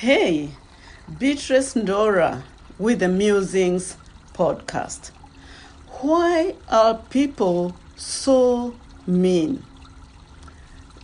[0.00, 0.50] Hey,
[1.18, 2.42] Beatrice Ndora
[2.78, 3.96] with the Musings
[4.34, 5.10] podcast.
[6.02, 8.74] Why are people so
[9.06, 9.64] mean?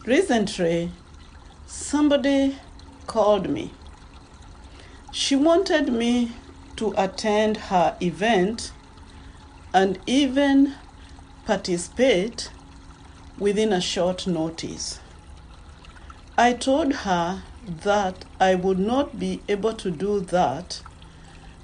[0.05, 0.93] Recently,
[1.67, 2.59] somebody
[3.07, 3.71] called me.
[5.11, 6.33] She wanted me
[6.77, 8.73] to attend her event
[9.73, 10.75] and even
[11.47, 12.51] participate
[13.39, 15.01] within a short notice.
[16.45, 17.45] I told her
[17.85, 20.83] that I would not be able to do that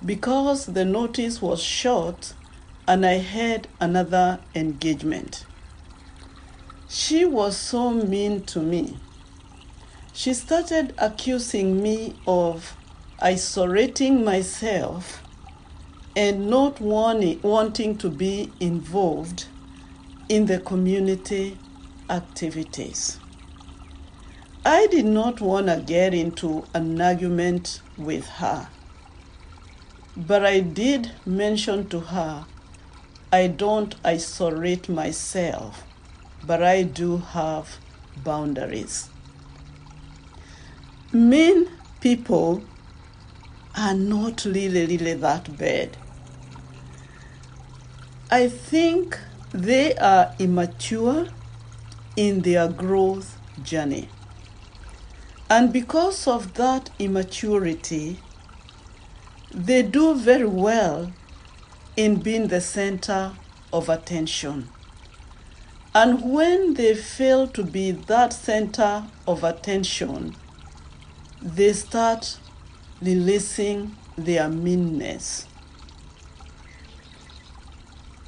[0.07, 2.33] because the notice was short
[2.87, 5.45] and I had another engagement.
[6.89, 9.01] She was so mean to me.
[10.13, 12.77] She started accusing me of
[13.19, 15.25] isolating myself
[16.15, 19.47] and not wanting, to be involved
[20.29, 21.59] in the community
[22.09, 23.19] activities.
[24.65, 28.69] I did not want to get into an argument with her,
[30.17, 32.45] but I did mention to her
[33.31, 35.85] I don't isolate myself,
[36.47, 37.77] but I do have
[38.25, 39.11] boundaries.
[41.13, 41.69] Mean
[42.01, 42.63] people
[43.77, 45.97] are not really, really that bad.
[48.31, 49.19] I think
[49.53, 51.29] they are immature
[52.17, 54.09] in their growth journey.
[55.51, 58.19] And because of that immaturity,
[59.51, 61.11] they do very well
[61.97, 63.33] in being the center
[63.73, 64.69] of attention.
[65.95, 70.37] And when they fail to be that center of attention,
[71.41, 72.39] they start
[73.01, 75.47] releasing their meanness.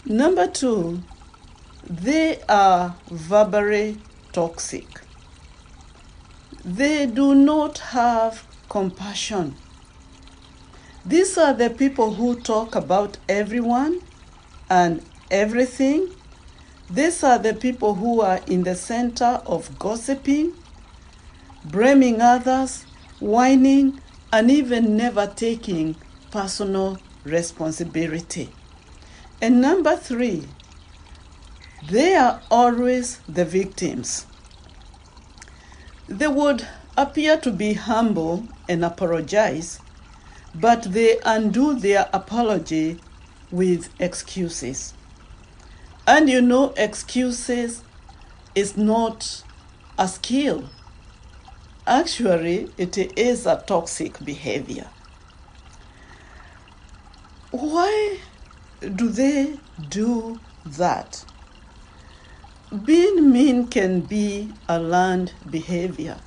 [0.07, 1.03] Number two,
[1.85, 3.99] they are verbally
[4.33, 5.03] toxic
[6.65, 9.55] they do not have compassion.
[11.05, 14.03] These are the people who talk about everyone
[14.69, 16.11] and everything.
[16.91, 20.53] These are the people who are in the center of gossiping,
[21.65, 22.85] blaming others,
[23.21, 24.01] whining,
[24.33, 25.97] and even never taking
[26.31, 28.51] personal responsibility.
[29.41, 30.47] And number three,
[31.89, 34.27] they are always the victims.
[36.11, 36.67] They would
[36.97, 39.79] appear to be humble and apologize,
[40.57, 42.99] but they undo their apology
[43.53, 44.93] with excuses.
[46.09, 47.85] And you know, excuses
[48.57, 49.45] is not
[49.97, 50.65] a skill.
[51.87, 54.89] Actually, it is a toxic behavior.
[57.53, 58.19] Why
[58.97, 61.25] do they do that?
[62.71, 66.19] Being mean can be a learned behavior.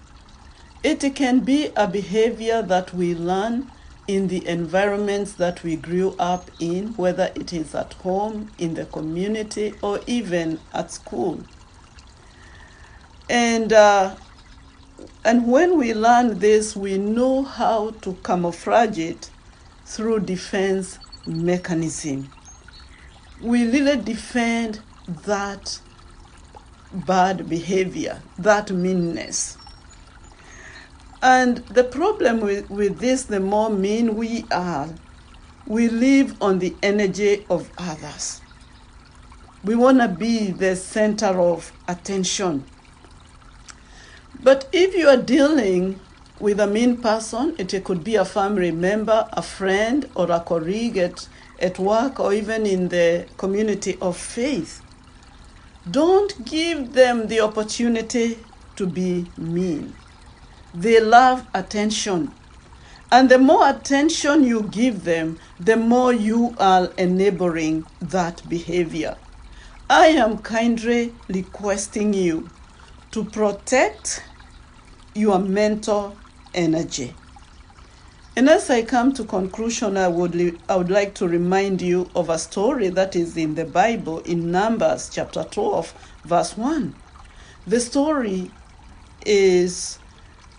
[0.84, 3.72] It can be a behavior that we learn
[4.10, 8.84] in the environments that we grew up in, whether it is at home, in the
[8.84, 11.40] community, or even at school.
[13.30, 14.18] And, uh,
[15.24, 19.30] and when we learn this, we know how to camouflage it
[19.86, 22.30] through defense mechanism.
[23.42, 25.80] We really defend that
[26.94, 29.58] bad behavior, that meanness.
[31.22, 34.90] And the problem with, with this, the more mean we are,
[35.66, 38.42] we live on the energy of others.
[39.64, 42.66] We want to be the center of attention.
[44.42, 46.02] But if you are dealing
[46.40, 50.98] with a mean person, it could be a family member, a friend, or a colleague
[50.98, 51.30] at,
[51.60, 54.82] at work, or even in the community of faith,
[55.90, 59.98] don't give them the opportunity to be mean.
[60.74, 62.36] They love attention.
[63.12, 69.18] And the more attention you give them, the more you are enabling that behavior.
[69.90, 72.52] I am kindly requesting you
[73.12, 74.24] to protect
[75.16, 76.24] your mental
[76.54, 77.23] energy.
[78.36, 82.30] And as I come to conclusion, I would, I would like to remind you of
[82.30, 85.94] a story that is in the Bible in Numbers chapter 12,
[86.26, 86.96] verse 1.
[87.68, 88.50] The story
[89.24, 90.00] is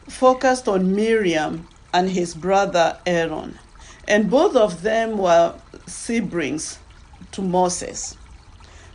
[0.09, 3.59] focused on Miriam and his brother Aaron,
[4.07, 5.57] and both of them were
[5.89, 6.79] siblings
[7.33, 8.17] to Moses.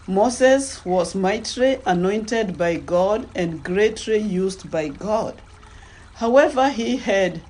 [0.07, 5.41] Moses was mightily anointed by God and greatly used by God.
[6.15, 7.41] However, he had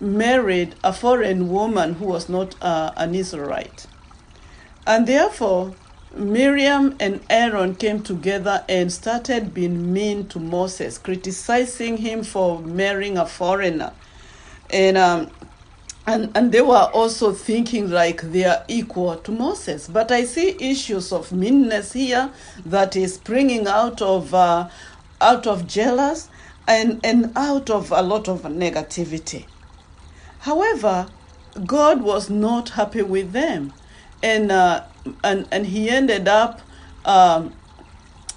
[0.00, 3.86] married a foreign woman who was not uh, an Israelite.
[4.86, 5.74] And therefore,
[6.14, 13.18] Miriam and Aaron came together and started being mean to Moses, criticizing him for marrying
[13.18, 13.92] a foreigner.
[14.70, 15.30] And um,
[16.06, 19.88] and, and they were also thinking like they are equal to Moses.
[19.88, 22.30] But I see issues of meanness here
[22.64, 24.70] that is springing out of uh,
[25.20, 26.30] out of jealous
[26.66, 29.44] and, and out of a lot of negativity.
[30.40, 31.08] However,
[31.66, 33.72] God was not happy with them,
[34.22, 34.84] and uh,
[35.24, 36.60] and and he ended up
[37.04, 37.54] um,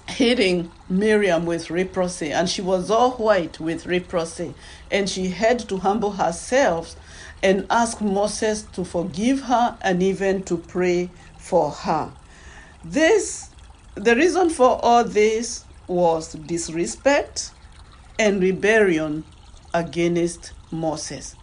[0.08, 4.54] hitting Miriam with leprosy, and she was all white with leprosy,
[4.90, 6.96] and she had to humble herself
[7.42, 12.12] and ask Moses to forgive her and even to pray for her.
[12.84, 13.50] This,
[13.94, 17.52] the reason for all this was disrespect
[18.18, 19.24] and rebellion
[19.74, 21.36] against Moses.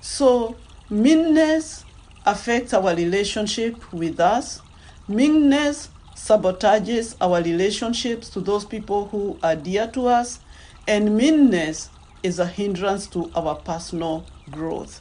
[0.00, 0.56] So,
[0.88, 1.84] meanness
[2.24, 4.60] affects our relationship with us.
[5.08, 10.40] Meanness sabotages our relationships to those people who are dear to us.
[10.86, 11.90] And meanness
[12.22, 15.00] is a hindrance to our personal growth.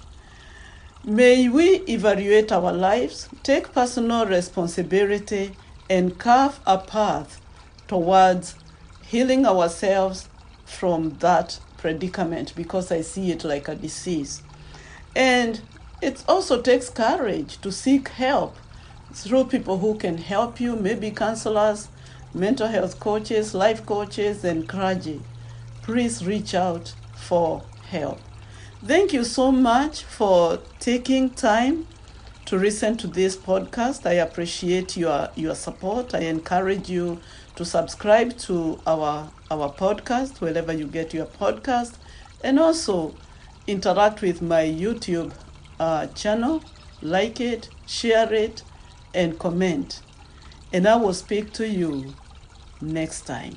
[1.06, 5.56] May we evaluate our lives, take personal responsibility,
[5.90, 7.42] and carve a path
[7.88, 8.56] towards
[9.08, 10.28] healing ourselves
[10.66, 14.44] from that predicament because I see it like a disease.
[15.16, 15.62] And
[16.02, 18.56] it also takes courage to seek help
[19.14, 21.90] through people who can help you, maybe counselors,
[22.34, 25.22] mental health coaches, life coaches, and clergy.
[25.82, 28.20] Please reach out for help.
[28.86, 31.88] Thank you so much for taking time
[32.46, 34.06] to listen to this podcast.
[34.06, 36.16] I appreciate your your support.
[36.16, 37.20] I encourage you
[37.56, 41.96] to subscribe to our our podcast wherever you get your podcast,
[42.44, 43.16] and also
[43.70, 45.32] interact with my YouTube
[45.80, 46.64] uh, channel.
[47.02, 48.64] Like it, share it,
[49.14, 50.02] and comment.
[50.74, 52.14] And I will speak to you
[52.82, 53.56] next time.